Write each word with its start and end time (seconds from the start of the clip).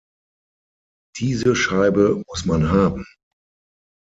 Diese 1.17 1.55
Scheibe 1.55 2.23
muss 2.25 2.43
man 2.47 2.71
haben! 2.71 3.05